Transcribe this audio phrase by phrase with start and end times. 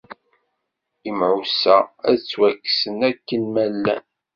[1.09, 1.77] Imɛuṣa
[2.09, 4.03] ad ttwakksen akken ma llan.